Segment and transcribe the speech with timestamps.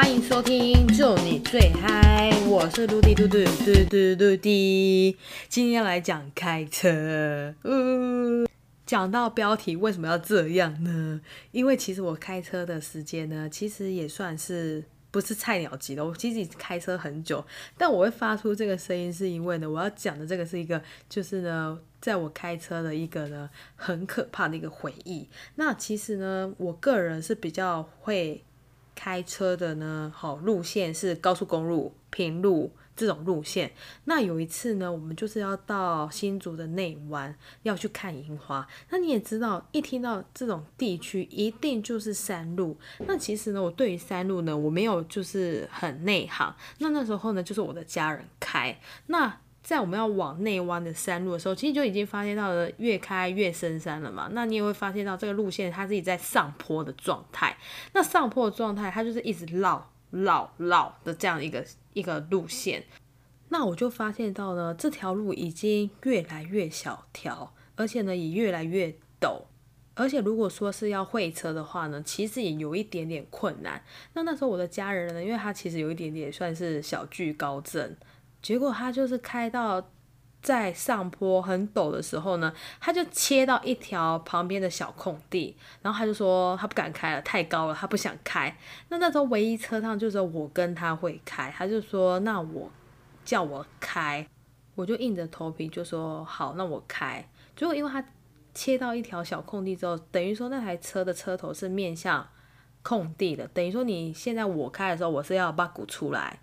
[0.00, 5.14] 欢迎收听《就你最嗨》，我是陆地嘟嘟嘟嘟嘟地，
[5.46, 7.54] 今天来讲开车。
[7.60, 8.46] 呃，
[8.86, 11.20] 讲到标题为什么要这样呢？
[11.52, 16.02] 因为其实我开车的时间呢，其实也算是不是菜鸟级的。
[16.02, 17.44] 我其实开车很久，
[17.76, 20.80] 但我会发出这个声音，是因为呢，我要讲的这个是一个，
[21.10, 25.28] 就是呢，在我开车的一个呢很可怕的一个回忆。
[25.56, 28.42] 那其实呢，我个人是比较会。
[29.02, 33.72] 开车的呢，好路线是高速公路、平路这种路线。
[34.04, 38.68] 那有一次呢，我们就是要到新竹的内湾，要去看樱花。
[38.90, 42.76] 那你也知道，一听到这种地区，一定就是山路。
[43.06, 46.54] 那其实呢，我对于山路呢，我没有就是很内行。
[46.76, 48.78] 那那时候呢，就是我的家人开。
[49.06, 54.28] 那在我们要往内湾的山路的时候，其实就已经发现到了越开越深山了嘛。
[54.32, 57.56] 那你也会发现到这个路线它自己在上坡的状态。
[57.92, 62.82] 那上坡的状态，它就是一直绕绕绕的这样一个一个路线。
[63.50, 69.42] 那我就发现到呢，这条路已经越来越小条，而且呢也越来越陡。
[69.94, 73.84] 而且如果说是要会车的话呢，其实也有一点点困难。
[74.14, 77.94] 那那时候我的家人呢，因为他其实有一点点算是小惧高症。
[78.42, 79.90] 结果他就是开到
[80.42, 88.56] 在上坡很陡的时候呢，他就切到一条旁边的小空地，然后他就说他不敢开了，太高了，他不想开。
[88.88, 92.70] 那那时候唯一车上就是我跟他会开，他就说那我
[93.24, 94.26] 叫我开，
[94.74, 97.22] 我就硬着头皮就说好，那我开。
[97.54, 98.02] 结果因为他
[98.54, 102.26] 切到一条小空地之后，等于说那台车的车头是面向
[102.82, 106.40] 空地的，等于说你现在我开的时候，我是要把鼓出来。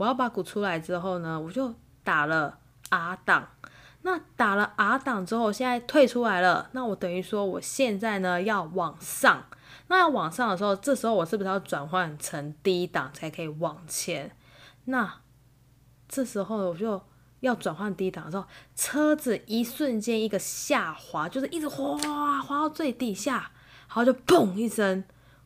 [0.00, 2.56] 我要把鼓出来之后呢，我就打了
[2.88, 3.46] R 档。
[4.00, 6.70] 那打了 R 档之后，现在退出来了。
[6.72, 9.44] 那我等于说，我现在呢要往上。
[9.88, 14.34] 那要往上的时候，这时候我是不是要转换成低档才可以往前？
[14.86, 15.20] 那
[16.08, 17.02] 这时候我就
[17.40, 23.52] 要转换低档的时候，车子一瞬间一个下滑，就是一直哗滑到最底下，
[23.88, 25.04] 然后就砰一声，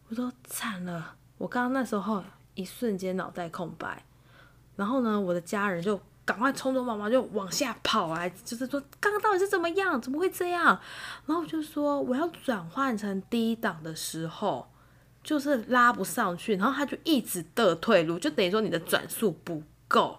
[0.09, 1.16] 我说惨了！
[1.38, 2.22] 我刚刚那时候
[2.54, 4.04] 一瞬间脑袋空白。
[4.77, 10.01] 然后呢，我的家人就赶快匆匆忙忙就往下跑来，就是说刚刚到底是怎么样？
[10.01, 10.79] 怎么会这样？
[11.27, 14.69] 然后我就说我要转换成低档的时候，
[15.23, 20.19] 就是拉不上去，然后他就一直的退路，就等于说你的转速不够。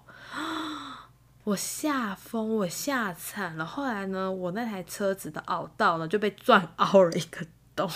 [1.43, 3.65] 我吓疯，我吓惨了。
[3.65, 7.45] 后来呢，我那台车子的凹道呢就被撞凹了一个
[7.75, 7.89] 洞。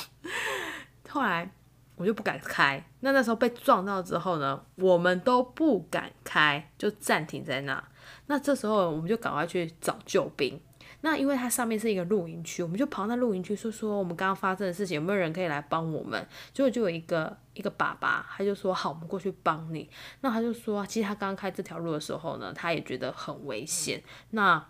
[1.09, 1.52] 后来。
[1.99, 7.83] 我就不敢开，那那时候被撞到之后呢，我们都不敢开，就暂停在那。
[8.27, 10.57] 那这时候我们就赶快去找救兵。
[11.01, 16.25] 那因为它上面是一个露营区，我们就跑到露营区说说我们刚刚发生的事情，有没有人可以来帮我们？
[16.53, 19.89] 结果就有一个一个爸爸，他就说好，我们过去帮你。
[20.21, 24.01] 那他就说，其实他刚刚开这条路的时候呢，他也觉得很危险。
[24.29, 24.66] 那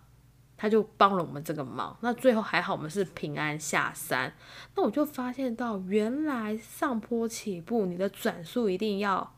[0.62, 4.34] 他就帮了我们这个忙，那最后还好我们是平安下山。
[4.76, 9.34] 那我就发现到，原来上坡起步，你的转速一定要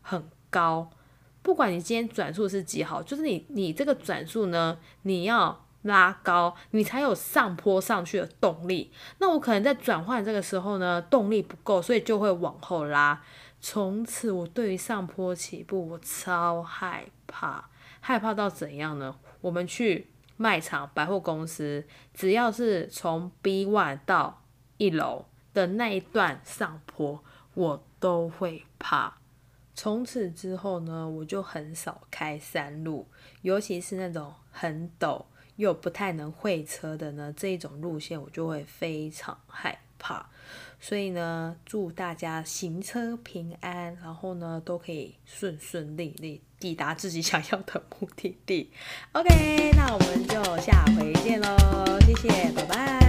[0.00, 0.88] 很高，
[1.42, 8.92] 不管你今天转速是几好，就是你你这个转速呢，你要拉高，你才有上坡上去的动力。
[9.18, 13.20] 那我可能在转换这个时候呢，动力不够，所以就会往后拉。
[13.60, 19.16] 从此我对于上坡起步我超害怕，害怕到怎样呢？
[19.40, 20.06] 我们去。
[20.40, 24.42] 卖场、百货公司，只要是从 B one 到
[24.78, 29.18] 一楼的那一段上坡，我都会怕。
[29.74, 33.06] 从此之后呢，我就很少开山路，
[33.42, 40.30] 尤其是那种很陡又不太能会车的呢，这一种路线我就会非常害怕。
[40.80, 48.70] 所以呢祝大家行车平安然后呢都可以顺顺利利抵达自己想要的目的地。
[49.12, 51.56] Ok 那我们就下回见喽
[52.00, 52.99] 谢谢拜拜。